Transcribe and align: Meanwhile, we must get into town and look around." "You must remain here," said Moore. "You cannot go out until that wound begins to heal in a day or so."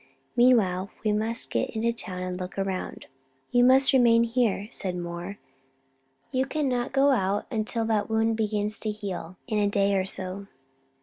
Meanwhile, 0.35 0.89
we 1.03 1.11
must 1.13 1.51
get 1.51 1.69
into 1.75 1.93
town 1.93 2.23
and 2.23 2.39
look 2.39 2.57
around." 2.57 3.05
"You 3.51 3.63
must 3.63 3.93
remain 3.93 4.23
here," 4.23 4.67
said 4.71 4.95
Moore. 4.97 5.37
"You 6.31 6.47
cannot 6.47 6.91
go 6.91 7.11
out 7.11 7.45
until 7.51 7.85
that 7.85 8.09
wound 8.09 8.35
begins 8.35 8.79
to 8.79 8.89
heal 8.89 9.37
in 9.45 9.59
a 9.59 9.67
day 9.69 9.93
or 9.93 10.05
so." 10.05 10.47